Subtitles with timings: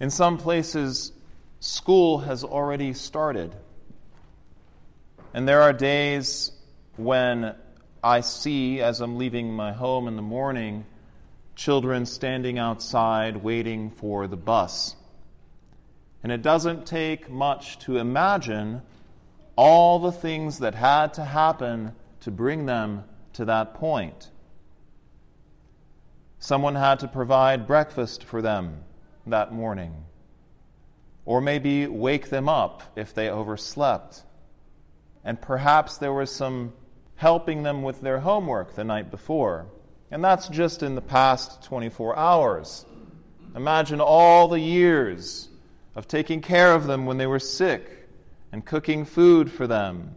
[0.00, 1.12] In some places,
[1.60, 3.54] school has already started.
[5.34, 6.52] And there are days
[6.96, 7.54] when
[8.02, 10.86] I see, as I'm leaving my home in the morning,
[11.56, 14.94] children standing outside waiting for the bus.
[16.22, 18.82] And it doesn't take much to imagine
[19.56, 23.02] all the things that had to happen to bring them
[23.32, 24.30] to that point.
[26.38, 28.84] Someone had to provide breakfast for them
[29.30, 30.04] that morning,
[31.24, 34.22] or maybe wake them up if they overslept.
[35.24, 36.72] And perhaps there was some
[37.16, 39.66] helping them with their homework the night before.
[40.10, 42.86] And that's just in the past 24 hours.
[43.54, 45.48] Imagine all the years
[45.94, 48.08] of taking care of them when they were sick
[48.52, 50.14] and cooking food for them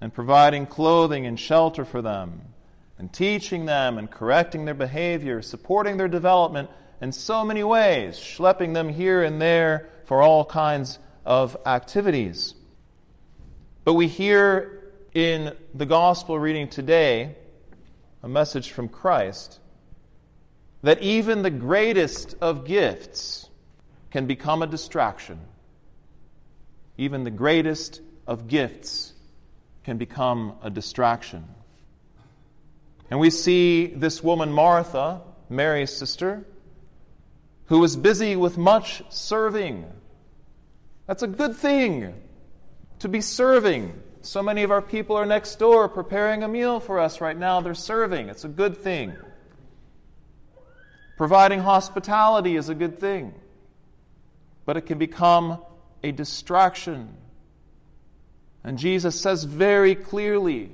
[0.00, 2.40] and providing clothing and shelter for them
[2.98, 6.70] and teaching them and correcting their behavior, supporting their development
[7.00, 12.54] in so many ways, schlepping them here and there for all kinds of activities.
[13.84, 17.36] But we hear in the gospel reading today
[18.22, 19.60] a message from Christ
[20.82, 23.48] that even the greatest of gifts
[24.10, 25.40] can become a distraction.
[26.96, 29.12] Even the greatest of gifts
[29.84, 31.44] can become a distraction.
[33.10, 36.44] And we see this woman, Martha, Mary's sister,
[37.66, 39.84] who was busy with much serving.
[41.06, 42.14] That's a good thing
[43.00, 44.00] to be serving.
[44.22, 47.60] So many of our people are next door preparing a meal for us right now.
[47.60, 48.28] They're serving.
[48.28, 49.12] It's a good thing.
[51.16, 53.34] Providing hospitality is a good thing.
[54.64, 55.58] But it can become
[56.02, 57.14] a distraction.
[58.62, 60.70] And Jesus says very clearly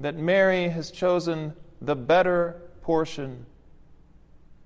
[0.00, 3.46] that Mary has chosen the better portion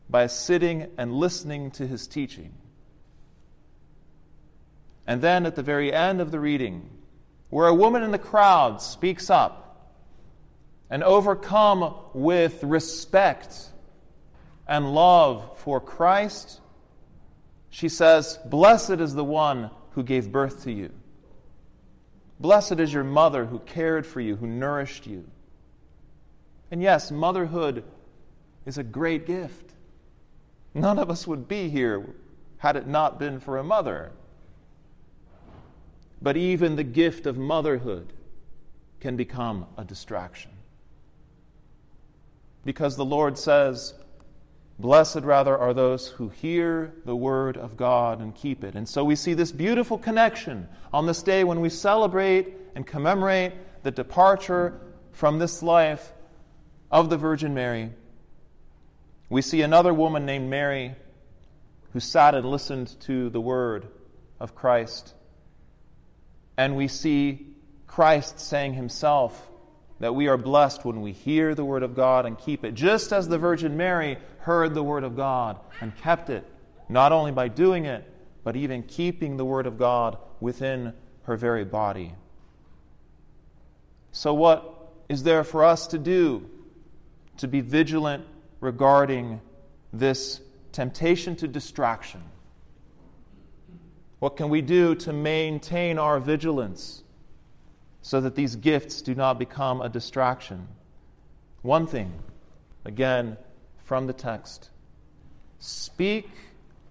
[0.09, 2.53] by sitting and listening to his teaching.
[5.07, 6.91] And then at the very end of the reading,
[7.51, 9.93] where a woman in the crowd speaks up
[10.91, 13.56] and overcome with respect
[14.66, 16.61] and love for Christ,
[17.71, 20.91] she says, Blessed is the one who gave birth to you.
[22.39, 25.25] Blessed is your mother who cared for you, who nourished you.
[26.71, 27.84] And yes, motherhood
[28.66, 29.72] is a great gift.
[30.76, 32.04] None of us would be here
[32.59, 34.12] had it not been for a mother.
[36.20, 38.12] But even the gift of motherhood
[39.00, 40.50] can become a distraction.
[42.62, 43.94] Because the Lord says,
[44.78, 48.75] Blessed rather are those who hear the word of God and keep it.
[48.75, 53.54] And so we see this beautiful connection on this day when we celebrate and commemorate
[53.82, 54.78] the departure
[55.12, 56.12] from this life
[56.91, 57.92] of the Virgin Mary.
[59.28, 60.94] We see another woman named Mary
[61.92, 63.88] who sat and listened to the word
[64.38, 65.14] of Christ.
[66.56, 67.47] And we see
[67.86, 69.50] Christ saying himself
[69.98, 73.12] that we are blessed when we hear the word of God and keep it, just
[73.12, 76.47] as the Virgin Mary heard the word of God and kept it,
[76.88, 78.04] not only by doing it,
[78.44, 80.92] but even keeping the word of God within
[81.22, 82.15] her very body.
[84.12, 86.48] So, what is there for us to do
[87.38, 88.25] to be vigilant
[88.61, 89.41] regarding
[89.93, 90.41] this
[90.72, 92.22] temptation to distraction?
[94.19, 97.03] What can we do to maintain our vigilance
[98.03, 100.69] so that these gifts do not become a distraction?
[101.62, 102.12] One thing,
[102.84, 103.37] again,
[103.84, 104.71] from the text
[105.59, 106.28] speak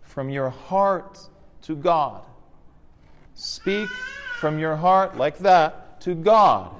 [0.02, 1.20] from your heart
[1.64, 2.24] to God.
[3.34, 3.90] Speak
[4.40, 6.74] from your heart like that to God.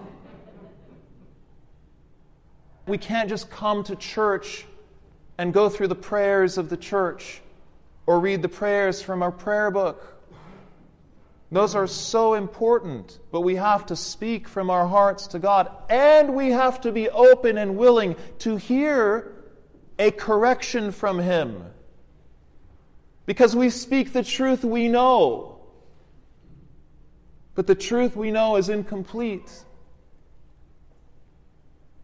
[2.88, 4.66] We can't just come to church
[5.38, 7.42] and go through the prayers of the church
[8.06, 10.16] or read the prayers from our prayer book.
[11.52, 16.34] Those are so important, but we have to speak from our hearts to God, and
[16.34, 19.32] we have to be open and willing to hear
[20.00, 21.64] a correction from Him.
[23.26, 25.60] Because we speak the truth we know,
[27.54, 29.52] but the truth we know is incomplete.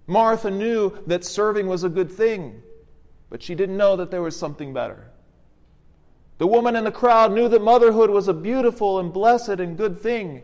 [0.08, 2.62] Martha knew that serving was a good thing,
[3.32, 5.10] but she didn't know that there was something better.
[6.38, 10.02] The woman in the crowd knew that motherhood was a beautiful and blessed and good
[10.02, 10.44] thing,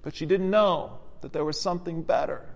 [0.00, 2.54] but she didn't know that there was something better.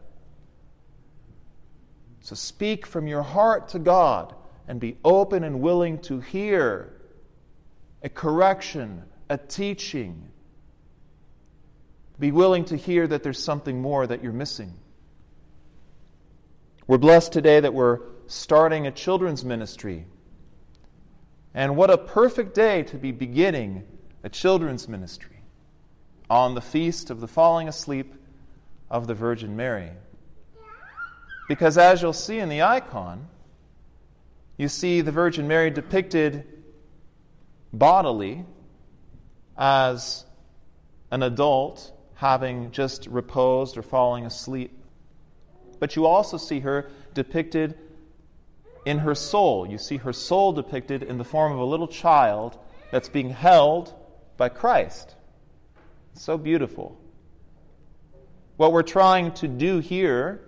[2.20, 4.34] So speak from your heart to God
[4.68, 6.92] and be open and willing to hear
[8.02, 10.28] a correction, a teaching.
[12.20, 14.74] Be willing to hear that there's something more that you're missing.
[16.86, 20.04] We're blessed today that we're starting a children's ministry
[21.54, 23.84] And what a perfect day to be beginning
[24.22, 25.40] a children's ministry
[26.30, 28.14] on the feast of the falling asleep
[28.90, 29.90] of the Virgin Mary.
[31.48, 33.26] Because as you'll see in the icon,
[34.56, 36.44] you see the Virgin Mary depicted
[37.72, 38.44] bodily
[39.56, 40.26] as
[41.10, 44.78] an adult having just reposed or falling asleep.
[45.80, 47.78] But you also see her depicted
[48.88, 49.66] in her soul.
[49.68, 52.58] You see her soul depicted in the form of a little child
[52.90, 53.94] that's being held
[54.38, 55.14] by Christ.
[56.14, 56.98] so beautiful.
[58.56, 60.40] What we're trying to do here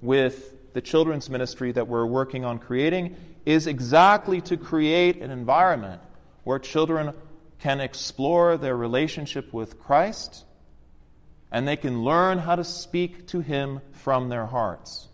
[0.00, 6.00] with the children's ministry that we're working on creating is exactly to create an environment
[6.44, 7.12] where children
[7.58, 10.44] can explore their relationship with Christ
[11.50, 15.08] and they can learn how to speak to Him from their hearts.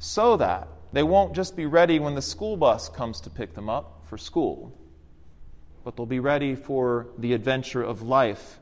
[0.00, 3.68] So that they won't just be ready when the school bus comes to pick them
[3.68, 4.72] up for school,
[5.84, 8.58] but they'll be ready for the adventure of life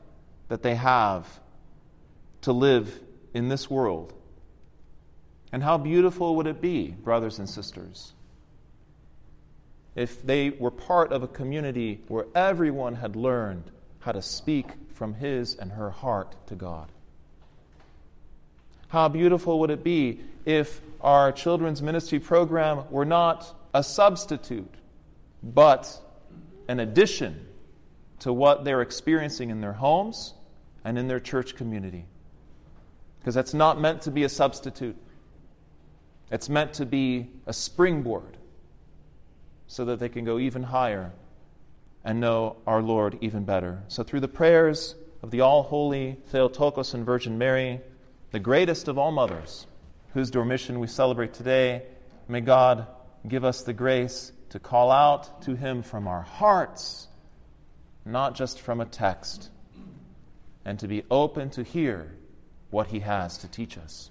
[0.49, 1.39] that they have
[2.41, 2.99] to live
[3.33, 4.13] in this world.
[5.51, 8.13] And how beautiful would it be, brothers and sisters,
[9.95, 13.69] if they were part of a community where everyone had learned
[13.99, 16.91] how to speak from his and her heart to God.
[18.93, 24.71] How beautiful would it be if our children's ministry program were not a substitute,
[25.41, 25.99] but
[26.67, 27.47] an addition
[28.19, 30.35] to what they're experiencing in their homes
[30.85, 32.05] and in their church community?
[33.17, 34.95] Because that's not meant to be a substitute,
[36.29, 38.37] it's meant to be a springboard
[39.65, 41.13] so that they can go even higher
[42.03, 43.81] and know our Lord even better.
[43.87, 44.93] So, through the prayers
[45.23, 47.81] of the all holy Theotokos and Virgin Mary,
[48.33, 49.67] the greatest of all mothers,
[50.15, 51.83] whose dormition we celebrate today,
[52.27, 52.87] may God
[53.27, 57.07] give us the grace to call out to Him from our hearts,
[58.05, 59.51] not just from a text,
[60.65, 62.11] and to be open to hear
[62.71, 64.09] what He has to teach us.